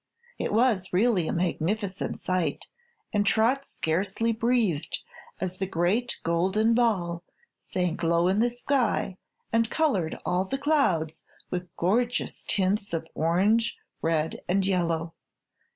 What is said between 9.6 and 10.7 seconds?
colored all the